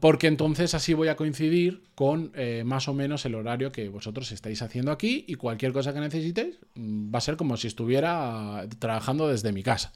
porque 0.00 0.28
entonces 0.28 0.74
así 0.74 0.94
voy 0.94 1.08
a 1.08 1.16
coincidir 1.16 1.82
con 1.94 2.30
eh, 2.36 2.62
más 2.64 2.86
o 2.86 2.94
menos 2.94 3.24
el 3.24 3.34
horario 3.34 3.72
que 3.72 3.88
vosotros 3.88 4.30
estáis 4.30 4.62
haciendo 4.62 4.92
aquí 4.92 5.24
y 5.26 5.34
cualquier 5.34 5.72
cosa 5.72 5.92
que 5.92 5.98
necesitéis 5.98 6.60
mm, 6.76 7.12
va 7.12 7.18
a 7.18 7.20
ser 7.20 7.36
como 7.36 7.56
si 7.56 7.66
estuviera 7.78 8.66
trabajando 8.80 9.28
desde 9.28 9.52
mi 9.52 9.62
casa. 9.62 9.92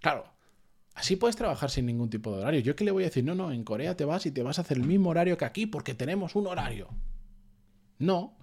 Claro, 0.00 0.26
Así 0.94 1.16
puedes 1.16 1.34
trabajar 1.34 1.70
sin 1.70 1.86
ningún 1.86 2.08
tipo 2.08 2.30
de 2.30 2.42
horario. 2.42 2.60
Yo 2.60 2.76
que 2.76 2.84
le 2.84 2.92
voy 2.92 3.02
a 3.02 3.06
decir, 3.06 3.24
no, 3.24 3.34
no, 3.34 3.50
en 3.50 3.64
Corea 3.64 3.96
te 3.96 4.04
vas 4.04 4.26
y 4.26 4.30
te 4.30 4.44
vas 4.44 4.58
a 4.58 4.62
hacer 4.62 4.76
el 4.76 4.84
mismo 4.84 5.10
horario 5.10 5.36
que 5.36 5.44
aquí 5.44 5.66
porque 5.66 5.92
tenemos 5.92 6.36
un 6.36 6.46
horario. 6.46 6.88
No. 7.98 8.36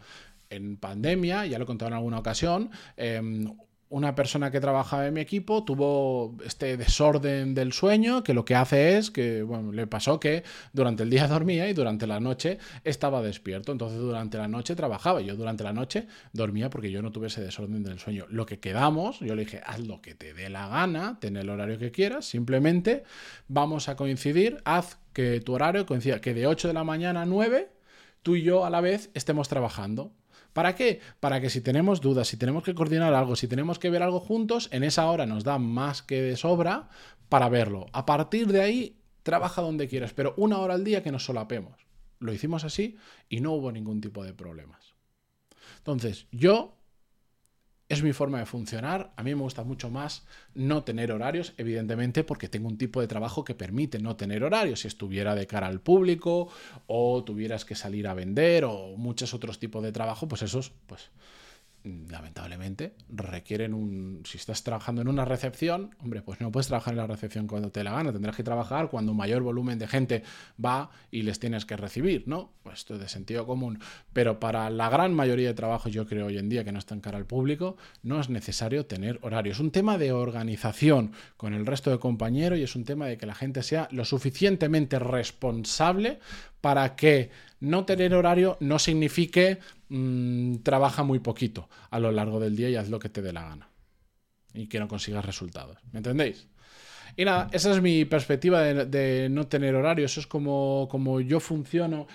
En 0.50 0.76
pandemia, 0.76 1.46
ya 1.46 1.58
lo 1.58 1.64
he 1.64 1.66
contado 1.66 1.88
en 1.88 1.94
alguna 1.94 2.20
ocasión, 2.20 2.70
em, 2.98 3.56
una 3.92 4.16
persona 4.16 4.52
que 4.52 4.62
trabajaba 4.62 5.06
en 5.06 5.14
mi 5.14 5.20
equipo 5.20 5.66
tuvo 5.66 6.38
este 6.46 6.78
desorden 6.78 7.54
del 7.54 7.74
sueño 7.74 8.24
que 8.24 8.34
lo 8.34 8.46
que 8.46 8.56
hace 8.56 8.98
es 8.98 9.12
que, 9.12 9.44
bueno, 9.44 9.74
le 9.74 9.86
pasó 9.86 10.18
que 10.18 10.44
durante 10.72 11.04
el 11.04 11.10
día 11.10 11.28
dormía 11.30 11.70
y 11.70 11.74
durante 11.74 12.08
la 12.08 12.22
noche 12.22 12.58
estaba 12.86 13.22
despierto. 13.22 13.74
Entonces 13.74 14.00
durante 14.00 14.38
la 14.38 14.48
noche 14.48 14.76
trabajaba. 14.76 15.20
Yo 15.20 15.36
durante 15.36 15.66
la 15.66 15.74
noche 15.74 16.08
dormía 16.32 16.70
porque 16.70 16.90
yo 16.90 17.02
no 17.02 17.12
tuve 17.12 17.28
ese 17.28 17.42
desorden 17.42 17.84
del 17.84 18.00
sueño. 18.00 18.26
Lo 18.30 18.46
que 18.46 18.60
quedamos, 18.60 19.20
yo 19.20 19.36
le 19.36 19.44
dije, 19.44 19.62
haz 19.66 19.82
lo 19.82 20.02
que 20.02 20.16
te 20.16 20.34
dé 20.34 20.50
la 20.50 20.70
gana, 20.70 21.18
ten 21.20 21.36
el 21.36 21.50
horario 21.50 21.78
que 21.78 21.92
quieras, 21.92 22.26
simplemente 22.26 23.04
vamos 23.50 23.90
a 23.90 23.98
coincidir, 23.98 24.62
haz 24.64 25.00
que 25.12 25.42
tu 25.42 25.54
horario 25.54 25.86
coincida, 25.86 26.22
que 26.22 26.34
de 26.34 26.48
8 26.48 26.70
de 26.70 26.74
la 26.74 26.86
mañana 26.86 27.24
a 27.24 27.26
9 27.26 27.70
tú 28.24 28.36
y 28.36 28.44
yo 28.44 28.66
a 28.66 28.70
la 28.70 28.82
vez 28.82 29.10
estemos 29.14 29.50
trabajando. 29.50 30.14
¿Para 30.54 30.76
qué? 30.76 31.00
Para 31.20 31.40
que 31.40 31.50
si 31.50 31.62
tenemos 31.62 32.02
dudas, 32.02 32.28
si 32.28 32.38
tenemos 32.38 32.64
que 32.64 32.76
coordinar 32.76 33.14
algo, 33.14 33.36
si 33.36 33.48
tenemos 33.48 33.80
que 33.80 33.90
ver 33.90 34.04
algo 34.04 34.20
juntos, 34.20 34.70
en 34.72 34.84
esa 34.84 35.10
hora 35.10 35.26
nos 35.26 35.44
da 35.44 35.58
más 35.58 36.02
que 36.02 36.22
de 36.22 36.36
sobra 36.36 36.90
para 37.30 37.50
verlo. 37.50 37.86
A 37.94 38.06
partir 38.06 38.48
de 38.48 38.62
ahí, 38.62 39.02
trabaja 39.24 39.62
donde 39.62 39.88
quieras, 39.88 40.14
pero 40.14 40.34
una 40.38 40.58
hora 40.60 40.74
al 40.74 40.84
día 40.84 41.04
que 41.04 41.12
nos 41.12 41.26
solapemos. 41.26 41.88
Lo 42.20 42.34
hicimos 42.34 42.64
así 42.66 42.98
y 43.30 43.40
no 43.40 43.54
hubo 43.54 43.72
ningún 43.72 44.02
tipo 44.02 44.24
de 44.24 44.34
problemas. 44.34 44.94
Entonces, 45.78 46.28
yo 46.32 46.81
es 47.92 48.04
mi 48.04 48.14
forma 48.14 48.40
de 48.40 48.46
funcionar. 48.46 49.12
A 49.18 49.24
mí 49.24 49.36
me 49.36 49.42
gusta 49.42 49.64
mucho 49.64 49.90
más 49.90 50.26
no 50.56 50.84
tener 50.84 51.12
horarios, 51.12 51.54
evidentemente, 51.58 52.24
porque 52.24 52.48
tengo 52.48 52.70
un 52.70 52.78
tipo 52.78 53.02
de 53.02 53.08
trabajo 53.08 53.44
que 53.44 53.54
permite 53.54 54.00
no 54.00 54.16
tener 54.16 54.44
horarios. 54.44 54.82
Si 54.82 54.88
estuviera 54.88 55.36
de 55.36 55.46
cara 55.46 55.68
al 55.68 55.82
público 55.82 56.50
o 56.88 57.24
tuvieras 57.26 57.66
que 57.66 57.76
salir 57.76 58.08
a 58.08 58.14
vender 58.14 58.64
o 58.64 58.96
muchos 58.96 59.34
otros 59.34 59.60
tipos 59.60 59.84
de 59.84 59.92
trabajo, 59.92 60.28
pues 60.28 60.42
esos, 60.42 60.72
pues 60.88 61.10
lamentablemente, 61.84 62.94
requieren 63.10 63.74
un... 63.74 64.22
Si 64.26 64.38
estás 64.38 64.64
trabajando 64.64 65.02
en 65.02 65.08
una 65.08 65.26
recepción, 65.26 65.96
hombre, 66.00 66.22
pues 66.22 66.40
no 66.40 66.52
puedes 66.52 66.68
trabajar 66.68 66.94
en 66.94 66.98
la 66.98 67.08
recepción 67.08 67.48
cuando 67.48 67.72
te 67.72 67.84
la 67.84 67.92
gana, 67.92 68.12
tendrás 68.12 68.36
que 68.36 68.44
trabajar 68.44 68.90
cuando 68.90 69.14
mayor 69.14 69.42
volumen 69.42 69.80
de 69.80 69.88
gente 69.88 70.24
va 70.64 70.92
y 71.10 71.24
les 71.24 71.40
tienes 71.40 71.66
que 71.66 71.78
recibir, 71.78 72.28
¿no? 72.28 72.52
Pues 72.64 72.80
esto 72.80 72.96
es 72.96 73.00
de 73.00 73.10
sentido 73.10 73.48
común. 73.48 73.80
Pero 74.14 74.40
para 74.40 74.70
la 74.70 74.90
gran 74.90 75.14
mayoría 75.14 75.48
de 75.48 75.54
trabajos, 75.54 75.92
yo 75.92 76.06
creo 76.06 76.28
hoy 76.28 76.38
en 76.38 76.50
día 76.50 76.64
que 76.64 76.72
no 76.72 76.80
están 76.80 77.02
cara 77.02 77.18
al 77.18 77.26
público, 77.26 77.78
no 78.04 78.20
es 78.20 78.30
necesario 78.30 78.86
tener 78.86 79.20
horario. 79.22 79.52
Es 79.52 79.60
un 79.60 79.72
tema 79.72 79.98
de 79.98 80.12
organización 80.12 81.14
con 81.38 81.54
el 81.54 81.66
resto 81.66 81.90
de 81.90 82.00
compañeros 82.00 82.60
y 82.60 82.64
es 82.64 82.76
un 82.76 82.86
tema 82.86 83.08
de 83.08 83.18
que 83.18 83.26
la 83.26 83.36
gente 83.36 83.64
sea 83.64 83.88
lo 83.92 84.06
suficientemente 84.06 85.00
responsable 85.00 86.20
para 86.62 86.96
que 86.96 87.30
no 87.60 87.86
tener 87.86 88.14
horario 88.14 88.58
no 88.60 88.80
signifique 88.80 89.60
mm, 89.90 90.58
trabaja 90.58 91.04
muy 91.04 91.20
poquito 91.20 91.70
a 91.90 92.00
lo 92.00 92.12
largo 92.12 92.40
del 92.40 92.56
día 92.56 92.70
y 92.70 92.76
haz 92.76 92.90
lo 92.90 93.00
que 93.00 93.10
te 93.10 93.22
dé 93.22 93.34
la 93.34 93.44
gana. 93.44 93.70
Y 94.54 94.68
que 94.68 94.80
no 94.80 94.88
consigas 94.88 95.26
resultados. 95.26 95.78
¿Me 95.92 96.00
entendéis? 96.00 96.48
Y 97.16 97.26
nada, 97.26 97.50
esa 97.52 97.72
es 97.72 97.82
mi 97.82 98.06
perspectiva 98.06 98.62
de, 98.62 99.28
no 99.30 99.48
tener 99.48 99.76
horario. 99.76 100.06
Eso 100.06 100.20
es 100.20 100.28
como, 100.28 100.88
como 100.90 101.20
yo 101.22 101.40
funciono. 101.40 102.08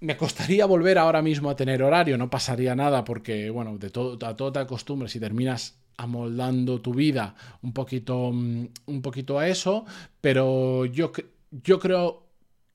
Me 0.00 0.16
costaría 0.16 0.64
volver 0.64 0.98
ahora 0.98 1.20
mismo 1.20 1.50
a 1.50 1.56
tener 1.56 1.82
horario, 1.82 2.16
no 2.16 2.30
pasaría 2.30 2.74
nada 2.74 3.04
porque, 3.04 3.50
bueno, 3.50 3.76
de 3.76 3.90
todo, 3.90 4.18
a 4.26 4.34
todo 4.34 4.50
te 4.50 4.58
acostumbras 4.60 5.14
y 5.14 5.20
terminas 5.20 5.78
amoldando 5.98 6.80
tu 6.80 6.94
vida 6.94 7.34
un 7.60 7.74
poquito, 7.74 8.30
mm, 8.32 8.68
un 8.86 9.02
poquito 9.02 9.38
a 9.38 9.48
eso, 9.48 9.84
pero 10.22 10.86
yo, 10.86 11.12
yo 11.50 11.78
creo 11.78 12.29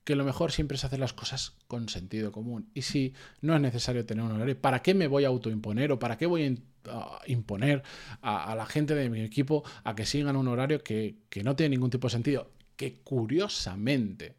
que 0.05 0.15
lo 0.15 0.23
mejor 0.23 0.51
siempre 0.51 0.77
es 0.77 0.85
hacer 0.85 0.99
las 0.99 1.13
cosas 1.13 1.57
con 1.67 1.89
sentido 1.89 2.31
común. 2.31 2.69
Y 2.73 2.83
si 2.83 3.13
no 3.41 3.55
es 3.55 3.61
necesario 3.61 4.05
tener 4.05 4.23
un 4.23 4.31
horario, 4.31 4.61
¿para 4.61 4.81
qué 4.81 4.93
me 4.93 5.07
voy 5.07 5.25
a 5.25 5.29
autoimponer 5.29 5.91
o 5.91 5.99
para 5.99 6.17
qué 6.17 6.27
voy 6.27 6.43
a 6.45 7.21
imponer 7.25 7.83
a, 8.21 8.55
la 8.55 8.67
gente 8.67 8.93
de 8.93 9.09
mi 9.09 9.21
equipo 9.21 9.63
a 9.83 9.95
que 9.95 10.05
sigan 10.05 10.37
un 10.37 10.47
horario 10.47 10.83
que, 10.83 11.17
que 11.29 11.43
no 11.43 11.55
tiene 11.55 11.71
ningún 11.75 11.89
tipo 11.89 12.07
de 12.07 12.11
sentido? 12.11 12.51
Que 12.77 13.01
curiosamente 13.01 14.35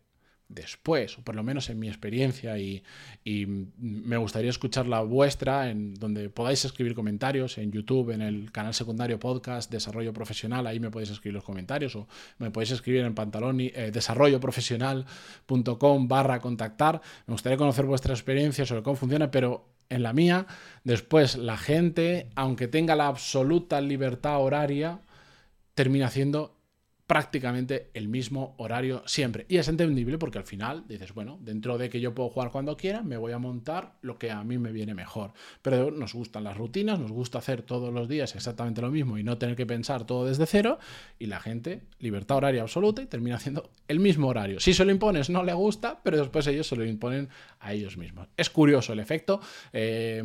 después, 0.49 1.19
o 1.19 1.23
por 1.23 1.35
lo 1.35 1.43
menos 1.43 1.69
en 1.71 1.79
mi 1.79 1.89
experiencia, 1.89 2.59
y, 2.59 2.83
me 3.79 4.17
gustaría 4.17 4.51
escuchar 4.51 4.87
la 4.87 5.01
vuestra, 5.01 5.71
en 5.71 5.95
donde 5.95 6.31
podáis 6.31 6.65
escribir 6.65 6.95
comentarios 6.95 7.59
en 7.59 7.73
YouTube, 7.73 8.11
en 8.11 8.23
el 8.23 8.53
canal 8.53 8.73
secundario 8.73 9.19
podcast 9.19 9.71
Desarrollo 9.71 10.13
Profesional, 10.13 10.67
ahí 10.67 10.81
me 10.81 10.91
podéis 10.91 11.11
escribir 11.11 11.35
los 11.35 11.45
comentarios, 11.45 11.95
o 11.97 12.07
me 12.39 12.51
podéis 12.51 12.71
escribir 12.73 13.05
en 13.05 13.15
pantaloni 13.15 13.71
eh, 13.75 13.91
desarrolloprofesional.com 13.93 16.09
barra 16.09 16.41
contactar. 16.41 17.01
Me 17.27 17.33
gustaría 17.33 17.59
conocer 17.59 17.85
vuestra 17.85 18.15
experiencia 18.15 18.65
sobre 18.65 18.83
cómo 18.83 18.97
funciona, 18.97 19.31
pero 19.31 19.77
en 19.89 20.03
la 20.03 20.13
mía, 20.13 20.47
después 20.85 21.37
la 21.37 21.57
gente, 21.57 22.29
aunque 22.35 22.69
tenga 22.69 22.97
la 22.97 23.09
absoluta 23.09 23.81
libertad 23.81 24.41
horaria, 24.41 25.01
termina 25.75 26.07
haciendo 26.07 26.56
prácticamente 27.07 27.91
el 27.95 28.09
mismo 28.09 28.55
horario 28.59 29.03
siempre. 29.07 29.47
Y 29.49 29.59
es 29.59 29.69
entendible 29.69 30.19
porque 30.19 30.39
al 30.39 30.45
final 30.45 30.85
dices, 30.89 31.15
bueno, 31.15 31.39
dentro 31.41 31.79
de 31.79 31.89
que 31.89 32.01
yo 32.01 32.15
puedo 32.15 32.31
jugar 32.31 32.51
cuando 32.51 32.77
quiera, 32.77 33.03
me 33.03 33.17
voy 33.17 33.33
a 33.33 33.39
montar 33.39 33.95
lo 34.03 34.19
que 34.19 34.33
a 34.33 34.43
mí 34.43 34.59
me 34.59 34.73
viene 34.73 34.93
mejor. 34.93 35.33
Pero 35.63 35.93
nos 35.93 36.15
gustan 36.15 36.43
las 36.43 36.57
rutinas, 36.57 36.99
nos 36.99 37.13
gusta 37.13 37.39
hacer 37.39 37.63
todos 37.63 37.95
los 37.95 38.09
días 38.09 38.35
exactamente 38.35 38.83
lo 38.83 38.91
mismo 38.91 39.19
y 39.19 39.23
no 39.23 39.39
tener 39.39 39.55
que 39.55 39.67
pensar 39.67 40.05
todo 40.05 40.27
desde 40.27 40.47
cero. 40.47 40.79
Y 41.19 41.27
la 41.27 41.39
gente, 41.39 41.83
libertad 42.01 42.39
horaria 42.39 42.63
absoluta 42.63 43.03
y 43.03 43.07
termina 43.07 43.37
haciendo 43.37 43.71
el 43.87 44.01
mismo 44.01 44.27
horario. 44.27 44.59
Si 44.59 44.75
se 44.75 44.85
lo 44.85 44.91
impones, 44.91 45.31
no 45.31 45.45
le 45.45 45.53
gusta, 45.53 46.01
pero 46.03 46.19
después 46.19 46.47
ellos 46.49 46.67
se 46.67 46.75
lo 46.75 46.85
imponen 46.85 47.29
a 47.61 47.73
ellos 47.73 47.97
mismos. 47.97 48.27
Es 48.37 48.51
curioso 48.51 48.93
el 48.93 48.99
efecto. 48.99 49.41
Eh, 49.73 50.23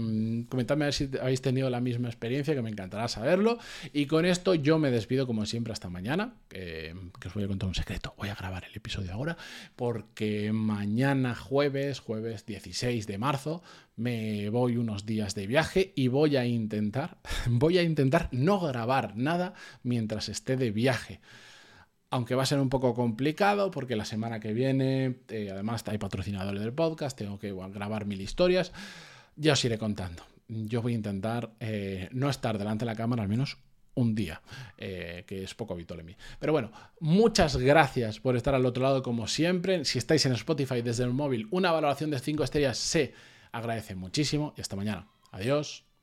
comentadme 0.50 0.86
a 0.86 0.88
ver 0.88 0.94
si 0.94 1.10
habéis 1.22 1.42
tenido 1.42 1.70
la 1.70 1.80
misma 1.80 2.08
experiencia, 2.08 2.56
que 2.56 2.62
me 2.64 2.72
encantará 2.72 3.08
saberlo. 3.08 3.60
Y 3.94 4.08
con 4.08 4.26
esto 4.26 4.56
yo 4.56 4.80
me 4.80 4.90
despido 4.90 5.28
como 5.28 5.46
siempre 5.46 5.74
hasta 5.74 5.88
mañana 5.90 6.34
que 7.20 7.28
os 7.28 7.34
voy 7.34 7.44
a 7.44 7.48
contar 7.48 7.68
un 7.68 7.76
secreto. 7.76 8.14
Voy 8.18 8.30
a 8.30 8.36
grabar 8.36 8.66
el 8.66 8.76
episodio 8.76 9.14
ahora 9.14 9.38
porque 9.76 10.52
mañana 10.52 11.36
jueves, 11.36 12.00
jueves 12.00 12.46
16 12.46 13.08
de 13.08 13.18
marzo, 13.18 13.64
me 13.96 14.50
voy 14.50 14.78
unos 14.78 15.06
días 15.06 15.36
de 15.36 15.48
viaje 15.48 15.94
y 15.96 16.08
voy 16.08 16.38
a 16.38 16.46
intentar, 16.46 17.18
voy 17.48 17.78
a 17.78 17.84
intentar 17.84 18.30
no 18.32 18.60
grabar 18.60 19.16
nada 19.16 19.54
mientras 19.84 20.30
esté 20.30 20.58
de 20.58 20.72
viaje 20.72 21.22
aunque 22.14 22.36
va 22.36 22.44
a 22.44 22.46
ser 22.46 22.60
un 22.60 22.70
poco 22.70 22.94
complicado 22.94 23.72
porque 23.72 23.96
la 23.96 24.04
semana 24.04 24.42
que 24.42 24.54
viene, 24.54 25.22
eh, 25.30 25.50
además 25.50 25.84
hay 25.88 25.98
patrocinadores 25.98 26.62
del 26.62 26.74
podcast, 26.74 27.18
tengo 27.18 27.40
que 27.40 27.54
grabar 27.54 28.06
mil 28.06 28.20
historias, 28.20 28.74
ya 29.38 29.54
os 29.54 29.64
iré 29.64 29.78
contando. 29.78 30.24
Yo 30.50 30.82
voy 30.82 30.92
a 30.92 30.98
intentar 30.98 31.54
eh, 31.62 32.10
no 32.12 32.30
estar 32.30 32.58
delante 32.58 32.84
de 32.84 32.92
la 32.92 32.98
cámara 32.98 33.24
al 33.24 33.30
menos 33.30 33.58
un 33.94 34.16
día, 34.16 34.42
eh, 34.78 35.24
que 35.28 35.44
es 35.44 35.54
poco 35.54 35.74
habitual 35.74 36.00
en 36.00 36.06
mí. 36.08 36.18
Pero 36.40 36.54
bueno, 36.54 36.72
muchas 37.00 37.58
gracias 37.58 38.20
por 38.20 38.36
estar 38.36 38.56
al 38.56 38.66
otro 38.66 38.84
lado 38.84 39.04
como 39.04 39.28
siempre. 39.28 39.86
Si 39.86 39.98
estáis 39.98 40.26
en 40.26 40.34
Spotify 40.34 40.82
desde 40.82 41.04
el 41.04 41.12
móvil, 41.12 41.48
una 41.52 41.72
valoración 41.72 42.12
de 42.12 42.20
5 42.20 42.44
estrellas 42.44 42.78
se 42.78 43.14
agradece 43.52 43.96
muchísimo 43.96 44.54
y 44.58 44.62
hasta 44.62 44.76
mañana. 44.76 45.08
Adiós. 45.32 45.91